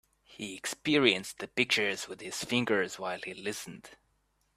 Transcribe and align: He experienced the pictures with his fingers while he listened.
He 0.23 0.55
experienced 0.55 1.37
the 1.37 1.47
pictures 1.47 2.07
with 2.07 2.21
his 2.21 2.43
fingers 2.43 2.97
while 2.97 3.19
he 3.23 3.35
listened. 3.35 3.91